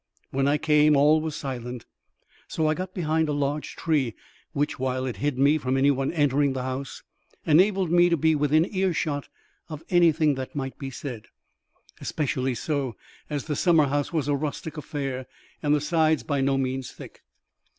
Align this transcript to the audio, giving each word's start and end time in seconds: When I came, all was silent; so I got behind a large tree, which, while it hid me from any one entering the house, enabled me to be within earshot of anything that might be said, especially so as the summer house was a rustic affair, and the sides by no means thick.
When 0.31 0.47
I 0.47 0.57
came, 0.57 0.97
all 0.97 1.21
was 1.21 1.35
silent; 1.35 1.85
so 2.47 2.65
I 2.65 2.73
got 2.73 2.91
behind 2.95 3.29
a 3.29 3.33
large 3.33 3.75
tree, 3.75 4.15
which, 4.51 4.79
while 4.79 5.05
it 5.05 5.17
hid 5.17 5.37
me 5.37 5.59
from 5.59 5.77
any 5.77 5.91
one 5.91 6.11
entering 6.13 6.53
the 6.53 6.63
house, 6.63 7.03
enabled 7.45 7.91
me 7.91 8.09
to 8.09 8.17
be 8.17 8.33
within 8.33 8.65
earshot 8.75 9.29
of 9.69 9.83
anything 9.91 10.33
that 10.33 10.55
might 10.55 10.79
be 10.79 10.89
said, 10.89 11.27
especially 11.99 12.55
so 12.55 12.95
as 13.29 13.43
the 13.43 13.55
summer 13.55 13.85
house 13.89 14.11
was 14.11 14.27
a 14.27 14.33
rustic 14.35 14.75
affair, 14.75 15.27
and 15.61 15.75
the 15.75 15.79
sides 15.79 16.23
by 16.23 16.41
no 16.41 16.57
means 16.57 16.91
thick. 16.91 17.21